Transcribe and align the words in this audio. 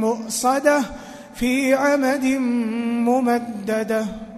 مؤصدة 0.00 0.82
في 1.34 1.74
عمد 1.74 2.24
ممددة. 3.08 4.29